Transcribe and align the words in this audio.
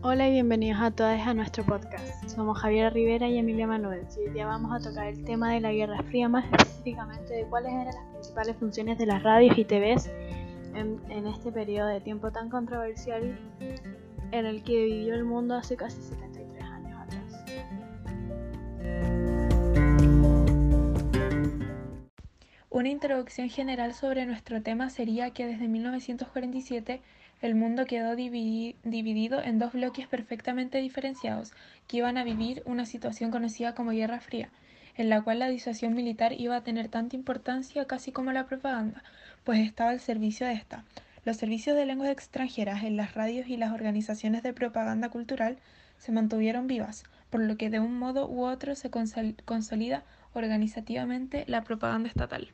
Hola 0.00 0.28
y 0.28 0.30
bienvenidos 0.30 0.80
a 0.80 0.92
todos 0.92 1.18
a 1.18 1.34
nuestro 1.34 1.64
podcast. 1.64 2.28
Somos 2.28 2.56
Javiera 2.60 2.88
Rivera 2.88 3.26
y 3.26 3.36
Emilia 3.36 3.66
Manuel. 3.66 4.06
Y 4.16 4.28
hoy 4.28 4.30
día 4.30 4.46
vamos 4.46 4.70
a 4.72 4.78
tocar 4.88 5.08
el 5.08 5.24
tema 5.24 5.52
de 5.52 5.60
la 5.60 5.72
Guerra 5.72 6.00
Fría, 6.04 6.28
más 6.28 6.44
específicamente 6.52 7.34
de 7.34 7.44
cuáles 7.46 7.72
eran 7.72 7.86
las 7.86 8.04
principales 8.12 8.56
funciones 8.58 8.96
de 8.96 9.06
las 9.06 9.24
radios 9.24 9.58
y 9.58 9.64
TVs 9.64 10.06
en, 10.76 11.00
en 11.10 11.26
este 11.26 11.50
periodo 11.50 11.88
de 11.88 12.00
tiempo 12.00 12.30
tan 12.30 12.48
controversial 12.48 13.36
en 14.30 14.46
el 14.46 14.62
que 14.62 14.84
vivió 14.84 15.16
el 15.16 15.24
mundo 15.24 15.56
hace 15.56 15.76
casi 15.76 16.00
73 16.00 16.62
años 16.62 17.00
atrás. 17.00 17.44
Una 22.70 22.88
introducción 22.88 23.48
general 23.48 23.94
sobre 23.94 24.26
nuestro 24.26 24.62
tema 24.62 24.90
sería 24.90 25.32
que 25.32 25.44
desde 25.44 25.66
1947 25.66 27.02
el 27.40 27.54
mundo 27.54 27.86
quedó 27.86 28.16
dividido 28.16 29.42
en 29.42 29.58
dos 29.58 29.72
bloques 29.72 30.06
perfectamente 30.06 30.78
diferenciados, 30.78 31.52
que 31.86 31.98
iban 31.98 32.18
a 32.18 32.24
vivir 32.24 32.62
una 32.66 32.84
situación 32.84 33.30
conocida 33.30 33.74
como 33.74 33.92
Guerra 33.92 34.20
Fría, 34.20 34.50
en 34.96 35.08
la 35.08 35.22
cual 35.22 35.38
la 35.38 35.48
disuasión 35.48 35.94
militar 35.94 36.32
iba 36.32 36.56
a 36.56 36.64
tener 36.64 36.88
tanta 36.88 37.14
importancia 37.14 37.84
casi 37.86 38.10
como 38.10 38.32
la 38.32 38.46
propaganda, 38.46 39.04
pues 39.44 39.60
estaba 39.60 39.90
al 39.90 40.00
servicio 40.00 40.46
de 40.46 40.54
esta. 40.54 40.84
Los 41.24 41.36
servicios 41.36 41.76
de 41.76 41.86
lenguas 41.86 42.10
extranjeras 42.10 42.82
en 42.82 42.96
las 42.96 43.14
radios 43.14 43.48
y 43.48 43.56
las 43.56 43.72
organizaciones 43.72 44.42
de 44.42 44.52
propaganda 44.52 45.08
cultural 45.08 45.58
se 45.98 46.10
mantuvieron 46.10 46.66
vivas, 46.66 47.04
por 47.30 47.40
lo 47.40 47.56
que 47.56 47.70
de 47.70 47.80
un 47.80 47.98
modo 47.98 48.28
u 48.28 48.44
otro 48.44 48.74
se 48.74 48.90
consolida 48.90 50.04
organizativamente 50.32 51.44
la 51.46 51.62
propaganda 51.62 52.08
estatal. 52.08 52.48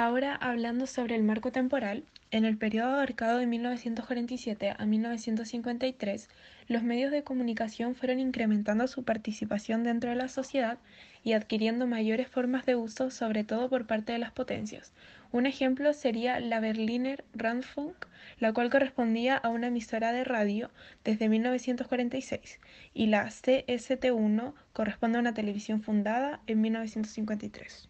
Ahora 0.00 0.36
hablando 0.36 0.86
sobre 0.86 1.16
el 1.16 1.24
marco 1.24 1.50
temporal, 1.50 2.04
en 2.30 2.44
el 2.44 2.56
periodo 2.56 2.92
abarcado 2.92 3.38
de 3.38 3.46
1947 3.46 4.76
a 4.78 4.86
1953, 4.86 6.28
los 6.68 6.84
medios 6.84 7.10
de 7.10 7.24
comunicación 7.24 7.96
fueron 7.96 8.20
incrementando 8.20 8.86
su 8.86 9.02
participación 9.02 9.82
dentro 9.82 10.10
de 10.10 10.14
la 10.14 10.28
sociedad 10.28 10.78
y 11.24 11.32
adquiriendo 11.32 11.88
mayores 11.88 12.28
formas 12.28 12.64
de 12.64 12.76
uso, 12.76 13.10
sobre 13.10 13.42
todo 13.42 13.68
por 13.68 13.88
parte 13.88 14.12
de 14.12 14.20
las 14.20 14.30
potencias. 14.30 14.92
Un 15.32 15.46
ejemplo 15.46 15.92
sería 15.92 16.38
la 16.38 16.60
Berliner 16.60 17.24
Rundfunk, 17.34 18.06
la 18.38 18.52
cual 18.52 18.70
correspondía 18.70 19.36
a 19.36 19.48
una 19.48 19.66
emisora 19.66 20.12
de 20.12 20.22
radio 20.22 20.70
desde 21.02 21.28
1946, 21.28 22.60
y 22.94 23.08
la 23.08 23.26
CST1 23.26 24.54
corresponde 24.72 25.18
a 25.18 25.22
una 25.22 25.34
televisión 25.34 25.82
fundada 25.82 26.40
en 26.46 26.60
1953. 26.60 27.88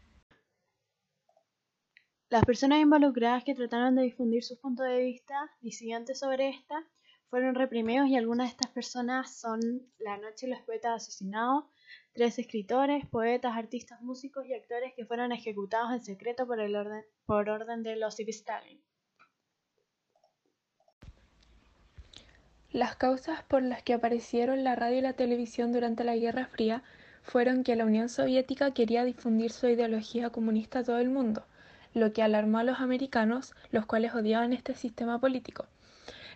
Las 2.30 2.44
personas 2.44 2.80
involucradas 2.80 3.42
que 3.42 3.54
trataron 3.54 3.94
de 3.94 4.02
difundir 4.02 4.44
sus 4.44 4.58
puntos 4.58 4.84
de 4.84 4.98
vista 4.98 5.50
disidentes 5.62 6.18
sobre 6.18 6.50
esta 6.50 6.84
fueron 7.30 7.54
reprimidos 7.54 8.06
y 8.08 8.16
algunas 8.16 8.48
de 8.48 8.50
estas 8.50 8.70
personas 8.70 9.34
son 9.34 9.60
La 9.98 10.18
Noche 10.18 10.46
y 10.46 10.50
los 10.50 10.60
Poetas 10.60 11.02
Asesinados, 11.02 11.64
tres 12.12 12.38
escritores, 12.38 13.06
poetas, 13.06 13.56
artistas, 13.56 14.02
músicos 14.02 14.44
y 14.44 14.52
actores 14.52 14.92
que 14.94 15.06
fueron 15.06 15.32
ejecutados 15.32 15.90
en 15.90 16.04
secreto 16.04 16.46
por, 16.46 16.60
el 16.60 16.76
orden, 16.76 17.02
por 17.24 17.48
orden 17.48 17.82
de 17.82 17.96
los 17.96 18.20
Stalin. 18.20 18.78
Las 22.70 22.94
causas 22.96 23.42
por 23.44 23.62
las 23.62 23.82
que 23.82 23.94
aparecieron 23.94 24.64
la 24.64 24.76
radio 24.76 24.98
y 24.98 25.00
la 25.00 25.14
televisión 25.14 25.72
durante 25.72 26.04
la 26.04 26.14
Guerra 26.14 26.44
Fría 26.44 26.82
fueron 27.22 27.64
que 27.64 27.74
la 27.74 27.86
Unión 27.86 28.10
Soviética 28.10 28.74
quería 28.74 29.04
difundir 29.04 29.50
su 29.50 29.66
ideología 29.66 30.28
comunista 30.28 30.80
a 30.80 30.84
todo 30.84 30.98
el 30.98 31.08
mundo 31.08 31.42
lo 31.98 32.12
que 32.12 32.22
alarmó 32.22 32.58
a 32.58 32.64
los 32.64 32.80
americanos, 32.80 33.54
los 33.70 33.86
cuales 33.86 34.14
odiaban 34.14 34.52
este 34.52 34.74
sistema 34.74 35.18
político. 35.18 35.66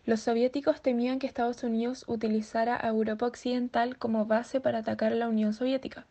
Los 0.04 0.20
soviéticos 0.20 0.82
temían 0.82 1.18
que 1.18 1.28
Estados 1.28 1.62
Unidos 1.62 2.04
utilizara 2.08 2.76
a 2.76 2.88
Europa 2.88 3.26
Occidental 3.26 3.96
como 3.96 4.26
base 4.26 4.60
para 4.60 4.78
atacar 4.78 5.12
a 5.12 5.16
la 5.16 5.28
Unión 5.28 5.54
Soviética. 5.54 6.06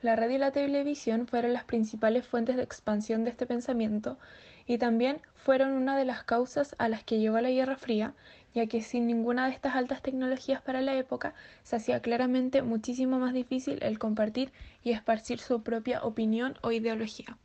La 0.00 0.16
radio 0.16 0.36
y 0.36 0.38
la 0.38 0.52
televisión 0.52 1.26
fueron 1.26 1.52
las 1.52 1.64
principales 1.64 2.26
fuentes 2.26 2.56
de 2.56 2.62
expansión 2.62 3.24
de 3.24 3.30
este 3.30 3.46
pensamiento 3.46 4.18
y 4.66 4.78
también 4.78 5.20
fueron 5.34 5.72
una 5.72 5.96
de 5.96 6.04
las 6.04 6.24
causas 6.24 6.74
a 6.78 6.88
las 6.88 7.04
que 7.04 7.18
llevó 7.18 7.40
la 7.40 7.50
Guerra 7.50 7.76
Fría, 7.76 8.14
ya 8.54 8.66
que 8.66 8.80
sin 8.80 9.06
ninguna 9.06 9.46
de 9.46 9.52
estas 9.52 9.74
altas 9.74 10.02
tecnologías 10.02 10.62
para 10.62 10.80
la 10.80 10.94
época 10.94 11.34
se 11.62 11.76
hacía 11.76 12.00
claramente 12.00 12.62
muchísimo 12.62 13.18
más 13.18 13.34
difícil 13.34 13.78
el 13.82 13.98
compartir 13.98 14.50
y 14.82 14.92
esparcir 14.92 15.40
su 15.40 15.62
propia 15.62 16.02
opinión 16.02 16.56
o 16.62 16.72
ideología. 16.72 17.36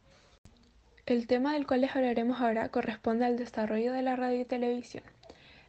El 1.07 1.25
tema 1.25 1.53
del 1.53 1.65
cual 1.65 1.81
les 1.81 1.95
hablaremos 1.95 2.39
ahora 2.41 2.69
corresponde 2.69 3.25
al 3.25 3.35
desarrollo 3.35 3.91
de 3.91 4.03
la 4.03 4.15
radio 4.15 4.41
y 4.41 4.45
televisión. 4.45 5.03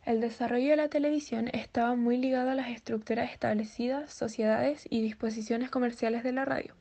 El 0.05 0.21
desarrollo 0.21 0.71
de 0.71 0.77
la 0.77 0.89
televisión 0.89 1.49
estaba 1.55 1.95
muy 1.97 2.19
ligado 2.19 2.51
a 2.51 2.55
las 2.55 2.69
estructuras 2.69 3.33
establecidas, 3.33 4.13
sociedades 4.13 4.87
y 4.91 5.01
disposiciones 5.01 5.71
comerciales 5.71 6.23
de 6.23 6.33
la 6.33 6.45
radio, 6.45 6.75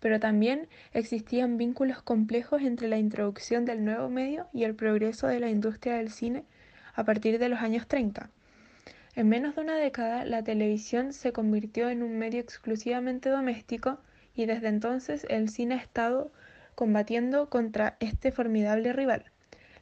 pero 0.00 0.18
también 0.18 0.68
existían 0.94 1.58
vínculos 1.58 2.00
complejos 2.00 2.62
entre 2.62 2.88
la 2.88 2.96
introducción 2.96 3.66
del 3.66 3.84
nuevo 3.84 4.08
medio 4.08 4.46
y 4.54 4.64
el 4.64 4.74
progreso 4.74 5.26
de 5.26 5.40
la 5.40 5.50
industria 5.50 5.96
del 5.96 6.10
cine 6.10 6.44
a 6.94 7.04
partir 7.04 7.38
de 7.38 7.50
los 7.50 7.60
años 7.60 7.86
30. 7.86 8.30
En 9.16 9.28
menos 9.28 9.56
de 9.56 9.60
una 9.60 9.76
década, 9.76 10.24
la 10.24 10.42
televisión 10.42 11.12
se 11.12 11.32
convirtió 11.32 11.90
en 11.90 12.02
un 12.02 12.16
medio 12.16 12.40
exclusivamente 12.40 13.28
doméstico 13.28 13.98
y 14.34 14.46
desde 14.46 14.68
entonces 14.68 15.26
el 15.28 15.50
cine 15.50 15.74
ha 15.74 15.78
estado 15.78 16.32
combatiendo 16.82 17.48
contra 17.48 17.96
este 18.00 18.32
formidable 18.32 18.92
rival. 18.92 19.26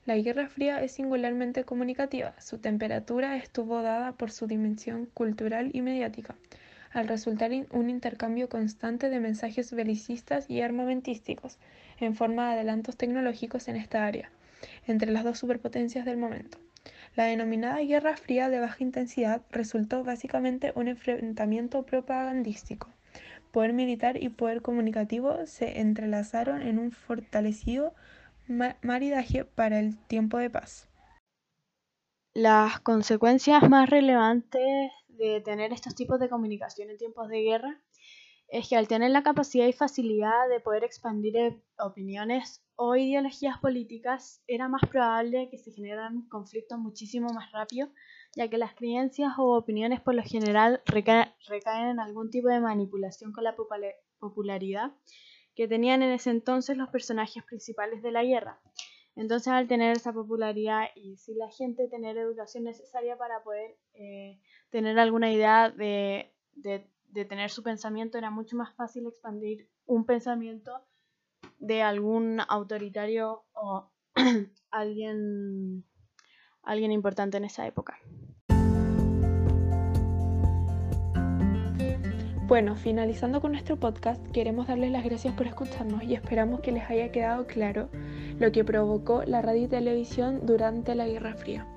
La 0.05 0.19
Guerra 0.19 0.49
Fría 0.49 0.83
es 0.83 0.93
singularmente 0.93 1.65
comunicativa, 1.65 2.39
su 2.39 2.59
temperatura 2.59 3.39
estuvo 3.39 3.81
dada 3.81 4.13
por 4.13 4.31
su 4.31 4.47
dimensión 4.47 5.07
cultural 5.15 5.71
y 5.73 5.81
mediática, 5.81 6.35
al 6.93 7.09
resultar 7.09 7.53
un 7.71 7.89
intercambio 7.89 8.51
constante 8.51 9.09
de 9.09 9.19
mensajes 9.19 9.73
belicistas 9.73 10.51
y 10.51 10.61
armamentísticos, 10.61 11.57
en 12.01 12.15
forma 12.15 12.49
de 12.49 12.57
adelantos 12.57 12.99
tecnológicos 12.99 13.69
en 13.69 13.77
esta 13.77 14.05
área, 14.05 14.31
entre 14.87 15.11
las 15.11 15.25
dos 15.25 15.39
superpotencias 15.39 16.05
del 16.05 16.19
momento. 16.19 16.59
La 17.17 17.25
denominada 17.25 17.79
Guerra 17.81 18.15
Fría 18.19 18.51
de 18.51 18.61
baja 18.61 18.85
intensidad 18.85 19.41
resultó 19.51 20.05
básicamente 20.05 20.75
un 20.77 20.87
enfrentamiento 20.87 21.83
propagandístico 21.83 22.91
poder 23.53 23.73
militar 23.73 24.23
y 24.23 24.29
poder 24.29 24.63
comunicativo 24.63 25.47
se 25.47 25.81
entrelazaron 25.81 26.63
en 26.63 26.79
un 26.79 26.93
fortalecido 26.93 27.95
maridaje 28.83 29.45
para 29.45 29.79
el 29.79 29.97
tiempo 30.07 30.39
de 30.39 30.51
paz. 30.51 30.89
Las 32.33 32.81
consecuencias 32.81 33.69
más 33.69 33.91
relevantes 33.91 34.93
de 35.09 35.41
tener 35.41 35.73
estos 35.73 35.95
tipos 35.95 36.21
de 36.21 36.29
comunicación 36.29 36.91
en 36.91 36.97
tiempos 36.97 37.29
de 37.29 37.43
guerra 37.43 37.81
es 38.49 38.69
que 38.69 38.77
al 38.77 38.89
tener 38.89 39.11
la 39.11 39.23
capacidad 39.23 39.67
y 39.67 39.73
facilidad 39.73 40.49
de 40.49 40.61
poder 40.61 40.85
expandir 40.85 41.37
eh, 41.37 41.63
opiniones 41.79 42.63
o 42.83 42.97
ideologías 42.97 43.59
políticas, 43.59 44.43
era 44.47 44.67
más 44.67 44.81
probable 44.89 45.51
que 45.51 45.59
se 45.59 45.71
generaran 45.71 46.27
conflictos 46.31 46.79
muchísimo 46.79 47.29
más 47.35 47.53
rápido, 47.53 47.91
ya 48.35 48.49
que 48.49 48.57
las 48.57 48.75
creencias 48.75 49.35
o 49.37 49.55
opiniones 49.55 50.01
por 50.01 50.15
lo 50.15 50.23
general 50.23 50.81
recaen 50.87 51.89
en 51.91 52.01
algún 52.01 52.31
tipo 52.31 52.49
de 52.49 52.59
manipulación 52.59 53.33
con 53.33 53.45
la 53.45 53.55
popularidad 54.19 54.93
que 55.55 55.69
tenían 55.69 56.03
en 56.03 56.13
ese 56.13 56.31
entonces 56.31 56.79
los 56.79 56.89
personajes 56.89 57.45
principales 57.45 58.01
de 58.01 58.13
la 58.13 58.25
guerra. 58.25 58.63
Entonces, 59.15 59.49
al 59.49 59.69
tener 59.69 59.95
esa 59.95 60.15
popularidad 60.15 60.85
y 60.95 61.19
si 61.19 61.35
la 61.35 61.51
gente 61.51 61.87
tener 61.87 62.17
educación 62.17 62.65
necesaria 62.65 63.19
para 63.19 63.43
poder 63.43 63.77
eh, 63.93 64.41
tener 64.71 64.99
alguna 64.99 65.31
idea 65.31 65.69
de 65.69 66.33
de 67.13 67.25
tener 67.25 67.51
su 67.51 67.63
pensamiento, 67.63 68.19
era 68.19 68.31
mucho 68.31 68.57
más 68.57 68.75
fácil 68.75 69.07
expandir 69.07 69.69
un 69.87 70.05
pensamiento 70.07 70.81
de 71.61 71.83
algún 71.83 72.41
autoritario 72.49 73.45
o 73.53 73.91
alguien, 74.71 75.85
alguien 76.63 76.91
importante 76.91 77.37
en 77.37 77.45
esa 77.45 77.67
época. 77.67 77.99
Bueno, 82.49 82.75
finalizando 82.75 83.41
con 83.41 83.53
nuestro 83.53 83.79
podcast, 83.79 84.21
queremos 84.33 84.67
darles 84.67 84.91
las 84.91 85.05
gracias 85.05 85.33
por 85.35 85.47
escucharnos 85.47 86.03
y 86.03 86.15
esperamos 86.15 86.61
que 86.61 86.73
les 86.73 86.91
haya 86.91 87.13
quedado 87.13 87.47
claro 87.47 87.89
lo 88.41 88.51
que 88.51 88.65
provocó 88.65 89.23
la 89.25 89.41
radio 89.41 89.67
y 89.67 89.69
televisión 89.69 90.45
durante 90.47 90.97
la 90.97 91.07
Guerra 91.07 91.35
Fría. 91.35 91.69